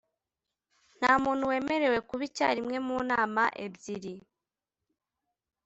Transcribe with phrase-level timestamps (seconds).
[0.97, 4.15] Nta muntu wemerewe kuba icyarimwe mu nama ebyiri